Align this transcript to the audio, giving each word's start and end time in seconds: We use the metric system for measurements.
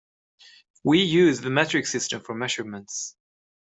We 0.83 1.03
use 1.03 1.41
the 1.41 1.51
metric 1.51 1.85
system 1.85 2.21
for 2.21 2.33
measurements. 2.33 3.15